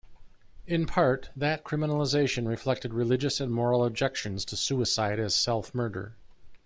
[0.65, 6.15] In part, that criminalization reflected religious and moral objections to suicide as self-murder.